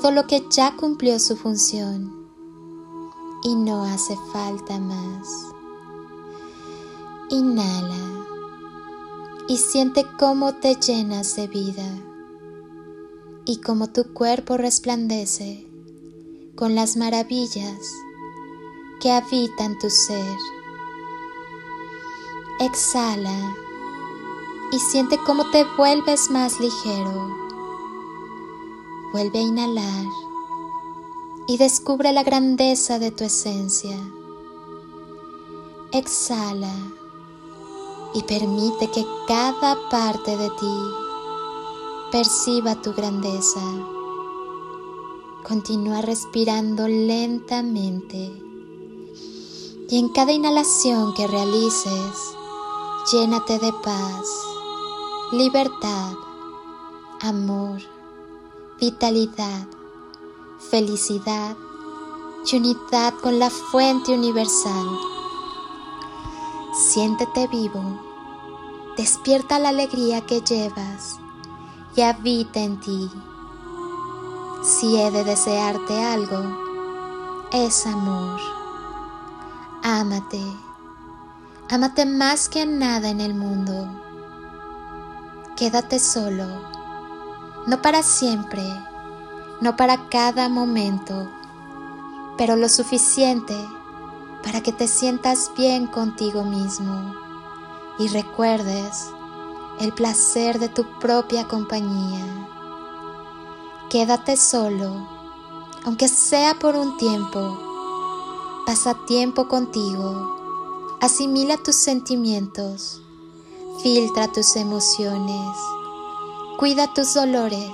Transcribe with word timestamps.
todo 0.00 0.10
lo 0.10 0.26
que 0.26 0.44
ya 0.50 0.74
cumplió 0.74 1.20
su 1.20 1.36
función. 1.36 2.26
Y 3.44 3.54
no 3.54 3.84
hace 3.84 4.18
falta 4.32 4.80
más. 4.80 5.28
Inhala. 7.30 8.26
Y 9.46 9.56
siente 9.56 10.04
cómo 10.18 10.54
te 10.54 10.74
llenas 10.74 11.36
de 11.36 11.46
vida. 11.46 11.86
Y 13.44 13.60
cómo 13.60 13.86
tu 13.86 14.12
cuerpo 14.12 14.56
resplandece 14.56 15.64
con 16.56 16.74
las 16.74 16.96
maravillas 16.96 17.78
que 19.00 19.12
habitan 19.12 19.78
tu 19.78 19.90
ser. 19.90 20.36
Exhala. 22.58 23.54
Y 24.72 24.80
siente 24.80 25.18
cómo 25.24 25.48
te 25.52 25.64
vuelves 25.76 26.30
más 26.32 26.58
ligero 26.58 27.43
Vuelve 29.14 29.38
a 29.38 29.42
inhalar 29.42 30.06
y 31.46 31.56
descubre 31.56 32.12
la 32.12 32.24
grandeza 32.24 32.98
de 32.98 33.12
tu 33.12 33.22
esencia. 33.22 33.96
Exhala 35.92 36.74
y 38.12 38.24
permite 38.24 38.90
que 38.90 39.06
cada 39.28 39.78
parte 39.88 40.36
de 40.36 40.50
ti 40.50 40.76
perciba 42.10 42.82
tu 42.82 42.92
grandeza. 42.92 43.62
Continúa 45.46 46.02
respirando 46.02 46.88
lentamente 46.88 48.32
y 49.90 49.96
en 49.96 50.08
cada 50.08 50.32
inhalación 50.32 51.14
que 51.14 51.28
realices, 51.28 52.34
llénate 53.12 53.60
de 53.60 53.72
paz, 53.84 54.26
libertad, 55.30 56.14
amor 57.20 57.93
vitalidad, 58.80 59.66
felicidad 60.70 61.56
y 62.46 62.56
unidad 62.56 63.14
con 63.22 63.38
la 63.38 63.50
fuente 63.50 64.12
universal. 64.12 64.86
Siéntete 66.72 67.46
vivo, 67.48 67.82
despierta 68.96 69.58
la 69.58 69.68
alegría 69.68 70.22
que 70.22 70.40
llevas 70.40 71.18
y 71.94 72.02
habita 72.02 72.60
en 72.60 72.80
ti. 72.80 73.10
Si 74.62 74.96
he 74.96 75.10
de 75.10 75.24
desearte 75.24 76.04
algo, 76.04 76.42
es 77.52 77.86
amor. 77.86 78.40
Ámate, 79.82 80.42
ámate 81.70 82.06
más 82.06 82.48
que 82.48 82.66
nada 82.66 83.08
en 83.08 83.20
el 83.20 83.34
mundo. 83.34 83.88
Quédate 85.56 86.00
solo 86.00 86.73
no 87.66 87.80
para 87.80 88.02
siempre, 88.02 88.62
no 89.60 89.76
para 89.76 90.08
cada 90.10 90.48
momento, 90.50 91.30
pero 92.36 92.56
lo 92.56 92.68
suficiente 92.68 93.56
para 94.42 94.62
que 94.62 94.72
te 94.72 94.86
sientas 94.86 95.50
bien 95.56 95.86
contigo 95.86 96.44
mismo 96.44 97.14
y 97.98 98.08
recuerdes 98.08 99.06
el 99.80 99.92
placer 99.94 100.58
de 100.58 100.68
tu 100.68 100.84
propia 100.98 101.48
compañía. 101.48 102.26
Quédate 103.88 104.36
solo, 104.36 105.08
aunque 105.84 106.08
sea 106.08 106.54
por 106.58 106.76
un 106.76 106.98
tiempo. 106.98 107.60
Pasa 108.66 108.94
tiempo 109.06 109.48
contigo, 109.48 110.96
asimila 111.00 111.56
tus 111.56 111.76
sentimientos, 111.76 113.00
filtra 113.82 114.30
tus 114.32 114.56
emociones 114.56 115.56
Cuida 116.56 116.86
tus 116.94 117.14
dolores 117.14 117.72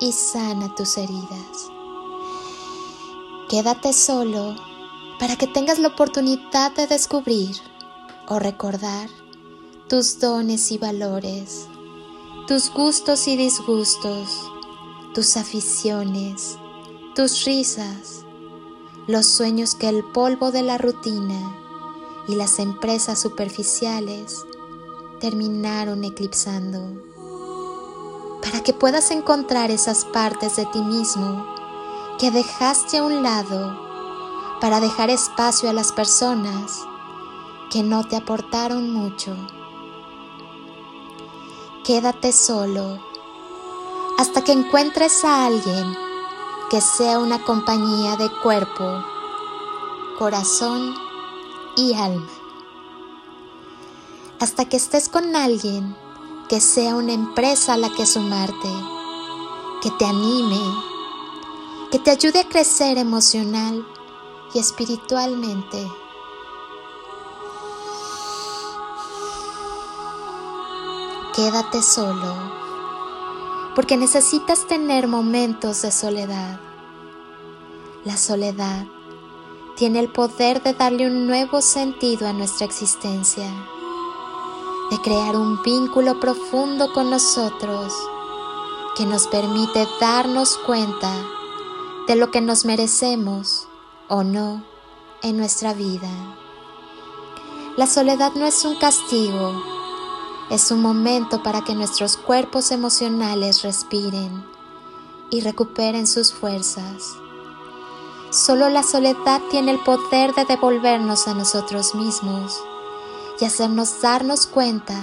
y 0.00 0.12
sana 0.12 0.74
tus 0.74 0.96
heridas. 0.96 1.70
Quédate 3.50 3.92
solo 3.92 4.56
para 5.20 5.36
que 5.36 5.46
tengas 5.46 5.78
la 5.78 5.88
oportunidad 5.88 6.74
de 6.74 6.86
descubrir 6.86 7.54
o 8.26 8.38
recordar 8.38 9.10
tus 9.86 10.18
dones 10.18 10.72
y 10.72 10.78
valores, 10.78 11.68
tus 12.48 12.72
gustos 12.72 13.28
y 13.28 13.36
disgustos, 13.36 14.50
tus 15.12 15.36
aficiones, 15.36 16.56
tus 17.14 17.44
risas, 17.44 18.24
los 19.06 19.26
sueños 19.26 19.74
que 19.74 19.90
el 19.90 20.02
polvo 20.04 20.52
de 20.52 20.62
la 20.62 20.78
rutina 20.78 21.54
y 22.28 22.34
las 22.34 22.60
empresas 22.60 23.20
superficiales 23.20 24.42
terminaron 25.20 26.02
eclipsando 26.02 27.13
para 28.44 28.62
que 28.62 28.74
puedas 28.74 29.10
encontrar 29.10 29.70
esas 29.70 30.04
partes 30.04 30.56
de 30.56 30.66
ti 30.66 30.82
mismo 30.82 31.46
que 32.18 32.30
dejaste 32.30 32.98
a 32.98 33.02
un 33.02 33.22
lado 33.22 33.80
para 34.60 34.80
dejar 34.80 35.08
espacio 35.08 35.70
a 35.70 35.72
las 35.72 35.92
personas 35.92 36.86
que 37.70 37.82
no 37.82 38.06
te 38.06 38.16
aportaron 38.16 38.92
mucho. 38.92 39.34
Quédate 41.84 42.32
solo 42.32 43.00
hasta 44.18 44.44
que 44.44 44.52
encuentres 44.52 45.24
a 45.24 45.46
alguien 45.46 45.96
que 46.70 46.80
sea 46.82 47.18
una 47.18 47.42
compañía 47.42 48.16
de 48.16 48.28
cuerpo, 48.42 49.04
corazón 50.18 50.94
y 51.76 51.94
alma. 51.94 52.28
Hasta 54.38 54.66
que 54.66 54.76
estés 54.76 55.08
con 55.08 55.34
alguien 55.34 55.96
que 56.48 56.60
sea 56.60 56.94
una 56.94 57.12
empresa 57.12 57.74
a 57.74 57.76
la 57.78 57.90
que 57.90 58.04
sumarte, 58.04 58.68
que 59.80 59.90
te 59.92 60.04
anime, 60.04 60.60
que 61.90 61.98
te 61.98 62.10
ayude 62.10 62.40
a 62.40 62.48
crecer 62.48 62.98
emocional 62.98 63.86
y 64.52 64.58
espiritualmente. 64.58 65.90
Quédate 71.34 71.82
solo, 71.82 72.34
porque 73.74 73.96
necesitas 73.96 74.66
tener 74.66 75.08
momentos 75.08 75.80
de 75.82 75.90
soledad. 75.90 76.60
La 78.04 78.18
soledad 78.18 78.86
tiene 79.76 80.00
el 80.00 80.12
poder 80.12 80.62
de 80.62 80.74
darle 80.74 81.06
un 81.06 81.26
nuevo 81.26 81.62
sentido 81.62 82.28
a 82.28 82.34
nuestra 82.34 82.66
existencia 82.66 83.50
de 84.90 85.00
crear 85.00 85.36
un 85.36 85.62
vínculo 85.62 86.20
profundo 86.20 86.92
con 86.92 87.10
nosotros 87.10 87.92
que 88.96 89.06
nos 89.06 89.26
permite 89.26 89.88
darnos 90.00 90.56
cuenta 90.58 91.12
de 92.06 92.16
lo 92.16 92.30
que 92.30 92.40
nos 92.40 92.64
merecemos 92.64 93.66
o 94.08 94.22
no 94.22 94.64
en 95.22 95.36
nuestra 95.36 95.72
vida. 95.72 96.10
La 97.76 97.86
soledad 97.86 98.32
no 98.34 98.46
es 98.46 98.64
un 98.64 98.76
castigo, 98.76 99.62
es 100.50 100.70
un 100.70 100.82
momento 100.82 101.42
para 101.42 101.64
que 101.64 101.74
nuestros 101.74 102.16
cuerpos 102.16 102.70
emocionales 102.70 103.62
respiren 103.62 104.44
y 105.30 105.40
recuperen 105.40 106.06
sus 106.06 106.32
fuerzas. 106.32 107.16
Solo 108.30 108.68
la 108.68 108.82
soledad 108.82 109.40
tiene 109.50 109.72
el 109.72 109.80
poder 109.80 110.34
de 110.34 110.44
devolvernos 110.44 111.26
a 111.26 111.34
nosotros 111.34 111.94
mismos 111.94 112.60
y 113.40 113.44
hacernos 113.44 114.00
darnos 114.00 114.46
cuenta 114.46 114.94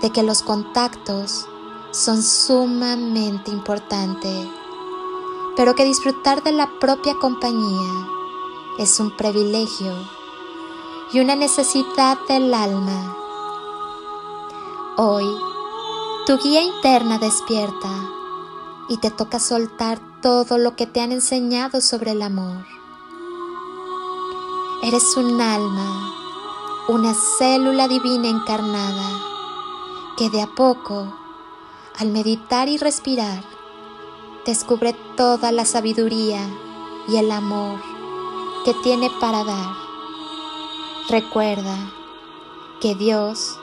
de 0.00 0.10
que 0.10 0.22
los 0.22 0.42
contactos 0.42 1.46
son 1.92 2.22
sumamente 2.22 3.50
importantes, 3.50 4.46
pero 5.56 5.74
que 5.74 5.84
disfrutar 5.84 6.42
de 6.42 6.52
la 6.52 6.68
propia 6.80 7.14
compañía 7.20 8.08
es 8.78 8.98
un 8.98 9.16
privilegio 9.16 9.94
y 11.12 11.20
una 11.20 11.36
necesidad 11.36 12.18
del 12.28 12.52
alma. 12.52 13.16
Hoy, 14.96 15.26
tu 16.26 16.38
guía 16.38 16.62
interna 16.62 17.18
despierta 17.18 17.90
y 18.88 18.98
te 18.98 19.10
toca 19.10 19.38
soltar 19.38 20.00
todo 20.20 20.58
lo 20.58 20.74
que 20.74 20.86
te 20.86 21.00
han 21.00 21.12
enseñado 21.12 21.80
sobre 21.80 22.12
el 22.12 22.22
amor. 22.22 22.64
Eres 24.82 25.16
un 25.16 25.40
alma 25.40 26.23
una 26.86 27.14
célula 27.14 27.88
divina 27.88 28.28
encarnada 28.28 29.08
que 30.18 30.28
de 30.28 30.42
a 30.42 30.46
poco, 30.46 31.16
al 31.98 32.10
meditar 32.10 32.68
y 32.68 32.76
respirar, 32.76 33.42
descubre 34.44 34.94
toda 35.16 35.50
la 35.50 35.64
sabiduría 35.64 36.46
y 37.08 37.16
el 37.16 37.32
amor 37.32 37.80
que 38.66 38.74
tiene 38.82 39.10
para 39.18 39.44
dar. 39.44 39.74
Recuerda 41.08 41.74
que 42.82 42.94
Dios 42.94 43.58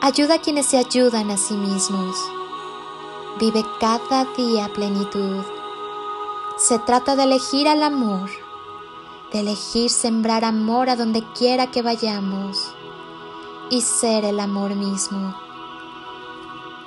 ayuda 0.00 0.34
a 0.34 0.40
quienes 0.40 0.66
se 0.66 0.78
ayudan 0.78 1.30
a 1.30 1.36
sí 1.36 1.54
mismos. 1.54 2.16
Vive 3.38 3.64
cada 3.78 4.24
día 4.36 4.68
plenitud. 4.74 5.44
Se 6.56 6.80
trata 6.80 7.14
de 7.14 7.22
elegir 7.22 7.68
al 7.68 7.84
amor, 7.84 8.28
de 9.32 9.40
elegir 9.40 9.90
sembrar 9.90 10.44
amor 10.44 10.88
a 10.88 10.96
donde 10.96 11.22
quiera 11.34 11.70
que 11.70 11.82
vayamos 11.82 12.74
y 13.70 13.82
ser 13.82 14.24
el 14.24 14.40
amor 14.40 14.74
mismo. 14.74 15.34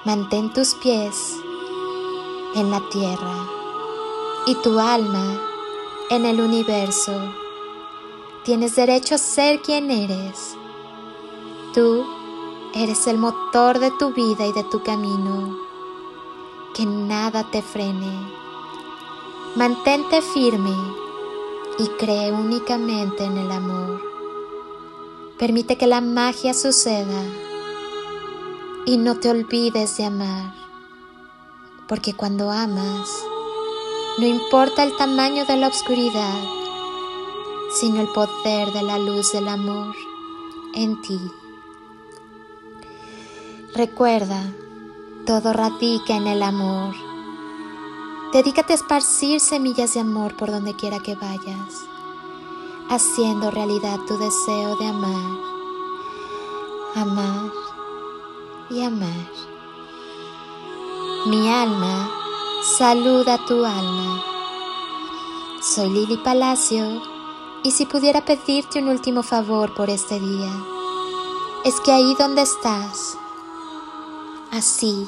Mantén 0.05 0.51
tus 0.51 0.73
pies 0.75 1.35
en 2.55 2.71
la 2.71 2.81
tierra 2.89 3.47
y 4.47 4.55
tu 4.55 4.79
alma 4.79 5.39
en 6.09 6.25
el 6.25 6.41
universo. 6.41 7.13
Tienes 8.43 8.75
derecho 8.75 9.15
a 9.15 9.19
ser 9.19 9.61
quien 9.61 9.91
eres. 9.91 10.57
Tú 11.75 12.03
eres 12.73 13.05
el 13.05 13.19
motor 13.19 13.77
de 13.77 13.91
tu 13.91 14.11
vida 14.11 14.47
y 14.47 14.53
de 14.53 14.63
tu 14.63 14.81
camino. 14.81 15.55
Que 16.73 16.85
nada 16.85 17.43
te 17.51 17.61
frene. 17.61 18.11
Mantente 19.55 20.21
firme 20.21 21.00
y 21.81 21.87
cree 21.97 22.31
únicamente 22.31 23.23
en 23.23 23.37
el 23.37 23.51
amor. 23.51 23.99
Permite 25.39 25.77
que 25.77 25.87
la 25.87 25.99
magia 25.99 26.53
suceda 26.53 27.23
y 28.85 28.97
no 28.97 29.19
te 29.19 29.31
olvides 29.31 29.97
de 29.97 30.05
amar, 30.05 30.53
porque 31.87 32.13
cuando 32.13 32.51
amas, 32.51 33.09
no 34.19 34.27
importa 34.27 34.83
el 34.83 34.95
tamaño 34.95 35.43
de 35.45 35.57
la 35.57 35.69
oscuridad, 35.69 36.43
sino 37.79 38.01
el 38.01 38.09
poder 38.09 38.71
de 38.73 38.83
la 38.83 38.99
luz 38.99 39.31
del 39.31 39.47
amor 39.47 39.95
en 40.75 41.01
ti. 41.01 41.19
Recuerda, 43.73 44.53
todo 45.25 45.51
radica 45.51 46.15
en 46.15 46.27
el 46.27 46.43
amor. 46.43 47.10
Dedícate 48.33 48.71
a 48.71 48.77
esparcir 48.77 49.41
semillas 49.41 49.93
de 49.93 49.99
amor 49.99 50.37
por 50.37 50.51
donde 50.51 50.73
quiera 50.73 50.99
que 50.99 51.15
vayas, 51.15 51.85
haciendo 52.89 53.51
realidad 53.51 53.99
tu 54.07 54.17
deseo 54.17 54.77
de 54.77 54.87
amar, 54.87 55.37
amar 56.95 57.51
y 58.69 58.83
amar. 58.83 59.27
Mi 61.25 61.49
alma 61.49 62.09
saluda 62.77 63.37
tu 63.45 63.65
alma. 63.65 64.23
Soy 65.61 65.89
Lili 65.89 66.15
Palacio 66.15 67.01
y 67.63 67.71
si 67.71 67.85
pudiera 67.85 68.23
pedirte 68.23 68.79
un 68.79 68.87
último 68.87 69.23
favor 69.23 69.75
por 69.75 69.89
este 69.89 70.21
día, 70.21 70.53
es 71.65 71.81
que 71.81 71.91
ahí 71.91 72.15
donde 72.17 72.43
estás, 72.43 73.17
así, 74.51 75.05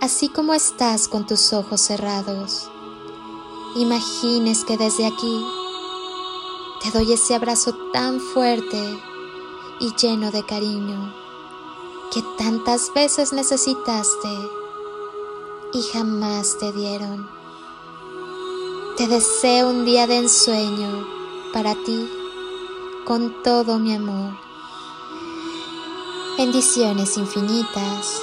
así 0.00 0.30
como 0.30 0.54
estás 0.54 1.08
con 1.08 1.26
tus 1.26 1.52
ojos 1.52 1.80
cerrados, 1.80 2.70
imagines 3.76 4.64
que 4.64 4.78
desde 4.78 5.06
aquí 5.06 5.44
te 6.82 6.90
doy 6.90 7.12
ese 7.12 7.34
abrazo 7.34 7.74
tan 7.92 8.18
fuerte 8.18 8.98
y 9.78 9.94
lleno 9.94 10.30
de 10.30 10.44
cariño 10.44 11.14
que 12.12 12.22
tantas 12.38 12.92
veces 12.94 13.32
necesitaste 13.32 14.28
y 15.74 15.82
jamás 15.92 16.56
te 16.58 16.72
dieron. 16.72 17.28
Te 18.96 19.06
deseo 19.06 19.68
un 19.68 19.84
día 19.84 20.06
de 20.06 20.16
ensueño 20.16 21.06
para 21.52 21.74
ti 21.74 22.08
con 23.04 23.42
todo 23.42 23.78
mi 23.78 23.94
amor. 23.94 24.32
Bendiciones 26.36 27.16
infinitas 27.16 28.22